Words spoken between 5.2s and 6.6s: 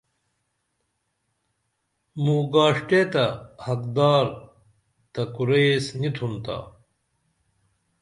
کُرئی ایس نی تُھن تا